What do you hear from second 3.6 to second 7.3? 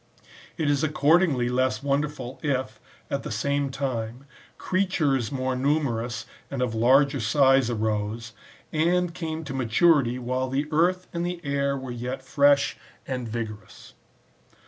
time, creatures more numerous and of larger